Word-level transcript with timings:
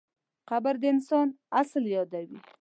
قبر 0.49 0.73
د 0.81 0.83
انسان 0.93 1.27
اصل 1.61 1.83
یادوي. 1.97 2.39